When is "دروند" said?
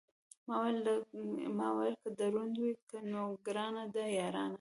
2.19-2.55